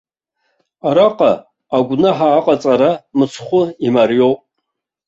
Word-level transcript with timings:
Араҟа 0.87 1.31
агәнаҳа 1.75 2.27
аҟаҵара 2.39 2.91
мыцхәы 3.17 3.61
имариоуп. 3.87 4.39